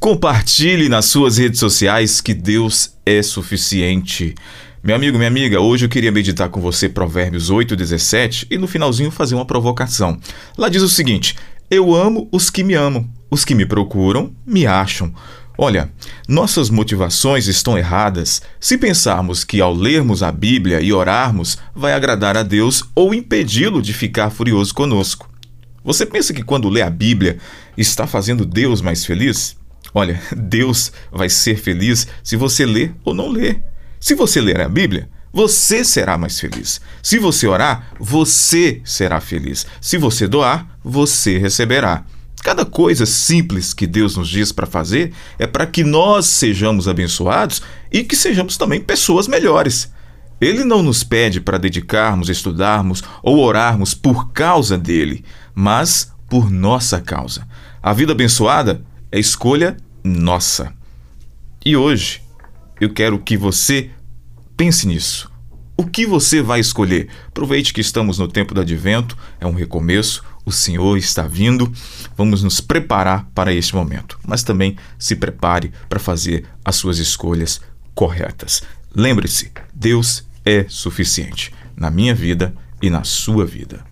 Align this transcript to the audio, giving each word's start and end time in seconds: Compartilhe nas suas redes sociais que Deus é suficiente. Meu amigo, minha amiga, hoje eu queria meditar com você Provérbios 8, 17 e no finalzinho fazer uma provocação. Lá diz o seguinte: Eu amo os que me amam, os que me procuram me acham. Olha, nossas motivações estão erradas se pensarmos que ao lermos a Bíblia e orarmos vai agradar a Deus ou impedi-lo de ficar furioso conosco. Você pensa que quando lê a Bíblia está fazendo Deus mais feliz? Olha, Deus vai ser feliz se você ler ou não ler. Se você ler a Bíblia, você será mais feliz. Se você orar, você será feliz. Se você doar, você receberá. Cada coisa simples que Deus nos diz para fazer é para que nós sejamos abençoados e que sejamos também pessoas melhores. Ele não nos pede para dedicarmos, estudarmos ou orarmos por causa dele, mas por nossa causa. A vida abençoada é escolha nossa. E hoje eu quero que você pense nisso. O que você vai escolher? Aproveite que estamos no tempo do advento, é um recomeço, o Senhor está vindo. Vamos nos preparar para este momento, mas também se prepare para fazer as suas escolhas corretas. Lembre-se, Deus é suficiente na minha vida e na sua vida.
Compartilhe 0.00 0.88
nas 0.88 1.04
suas 1.04 1.36
redes 1.36 1.60
sociais 1.60 2.22
que 2.22 2.32
Deus 2.32 2.94
é 3.04 3.22
suficiente. 3.22 4.34
Meu 4.82 4.96
amigo, 4.96 5.18
minha 5.18 5.28
amiga, 5.28 5.60
hoje 5.60 5.84
eu 5.84 5.90
queria 5.90 6.10
meditar 6.10 6.48
com 6.48 6.58
você 6.58 6.88
Provérbios 6.88 7.50
8, 7.50 7.76
17 7.76 8.46
e 8.50 8.56
no 8.56 8.66
finalzinho 8.66 9.10
fazer 9.10 9.34
uma 9.34 9.44
provocação. 9.44 10.18
Lá 10.56 10.70
diz 10.70 10.80
o 10.80 10.88
seguinte: 10.88 11.36
Eu 11.70 11.94
amo 11.94 12.26
os 12.32 12.48
que 12.48 12.64
me 12.64 12.72
amam, 12.72 13.06
os 13.30 13.44
que 13.44 13.54
me 13.54 13.66
procuram 13.66 14.32
me 14.46 14.66
acham. 14.66 15.12
Olha, 15.58 15.92
nossas 16.26 16.70
motivações 16.70 17.46
estão 17.46 17.76
erradas 17.76 18.40
se 18.58 18.78
pensarmos 18.78 19.44
que 19.44 19.60
ao 19.60 19.74
lermos 19.74 20.22
a 20.22 20.32
Bíblia 20.32 20.80
e 20.80 20.94
orarmos 20.94 21.58
vai 21.74 21.92
agradar 21.92 22.38
a 22.38 22.42
Deus 22.42 22.84
ou 22.94 23.12
impedi-lo 23.12 23.82
de 23.82 23.92
ficar 23.92 24.30
furioso 24.30 24.74
conosco. 24.74 25.28
Você 25.84 26.06
pensa 26.06 26.32
que 26.32 26.42
quando 26.42 26.70
lê 26.70 26.80
a 26.80 26.88
Bíblia 26.88 27.36
está 27.76 28.06
fazendo 28.06 28.46
Deus 28.46 28.80
mais 28.80 29.04
feliz? 29.04 29.60
Olha, 29.92 30.20
Deus 30.36 30.92
vai 31.10 31.28
ser 31.28 31.56
feliz 31.56 32.06
se 32.22 32.36
você 32.36 32.64
ler 32.64 32.94
ou 33.04 33.14
não 33.14 33.28
ler. 33.28 33.62
Se 33.98 34.14
você 34.14 34.40
ler 34.40 34.60
a 34.60 34.68
Bíblia, 34.68 35.08
você 35.32 35.84
será 35.84 36.18
mais 36.18 36.40
feliz. 36.40 36.80
Se 37.02 37.18
você 37.18 37.46
orar, 37.46 37.92
você 37.98 38.80
será 38.84 39.20
feliz. 39.20 39.66
Se 39.80 39.96
você 39.96 40.26
doar, 40.26 40.78
você 40.82 41.38
receberá. 41.38 42.04
Cada 42.42 42.64
coisa 42.64 43.04
simples 43.04 43.74
que 43.74 43.86
Deus 43.86 44.16
nos 44.16 44.28
diz 44.28 44.50
para 44.50 44.66
fazer 44.66 45.12
é 45.38 45.46
para 45.46 45.66
que 45.66 45.84
nós 45.84 46.26
sejamos 46.26 46.88
abençoados 46.88 47.62
e 47.92 48.02
que 48.02 48.16
sejamos 48.16 48.56
também 48.56 48.80
pessoas 48.80 49.28
melhores. 49.28 49.92
Ele 50.40 50.64
não 50.64 50.82
nos 50.82 51.04
pede 51.04 51.38
para 51.38 51.58
dedicarmos, 51.58 52.30
estudarmos 52.30 53.04
ou 53.22 53.38
orarmos 53.40 53.92
por 53.92 54.32
causa 54.32 54.78
dele, 54.78 55.22
mas 55.54 56.10
por 56.30 56.50
nossa 56.50 56.98
causa. 56.98 57.46
A 57.82 57.92
vida 57.92 58.12
abençoada 58.12 58.82
é 59.10 59.18
escolha 59.18 59.76
nossa. 60.02 60.72
E 61.64 61.76
hoje 61.76 62.22
eu 62.80 62.92
quero 62.92 63.18
que 63.18 63.36
você 63.36 63.90
pense 64.56 64.86
nisso. 64.86 65.30
O 65.76 65.86
que 65.86 66.06
você 66.06 66.42
vai 66.42 66.60
escolher? 66.60 67.08
Aproveite 67.28 67.72
que 67.72 67.80
estamos 67.80 68.18
no 68.18 68.28
tempo 68.28 68.52
do 68.52 68.60
advento, 68.60 69.16
é 69.40 69.46
um 69.46 69.54
recomeço, 69.54 70.22
o 70.44 70.52
Senhor 70.52 70.96
está 70.98 71.22
vindo. 71.22 71.72
Vamos 72.16 72.42
nos 72.42 72.60
preparar 72.60 73.26
para 73.34 73.52
este 73.52 73.74
momento, 73.74 74.18
mas 74.26 74.42
também 74.42 74.76
se 74.98 75.16
prepare 75.16 75.72
para 75.88 75.98
fazer 75.98 76.44
as 76.64 76.76
suas 76.76 76.98
escolhas 76.98 77.60
corretas. 77.94 78.62
Lembre-se, 78.94 79.52
Deus 79.72 80.24
é 80.44 80.66
suficiente 80.68 81.52
na 81.76 81.90
minha 81.90 82.14
vida 82.14 82.54
e 82.82 82.90
na 82.90 83.04
sua 83.04 83.46
vida. 83.46 83.84